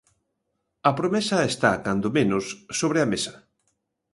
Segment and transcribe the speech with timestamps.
[0.89, 2.45] A promesa está, cando menos,
[2.79, 3.33] sobre a mesa.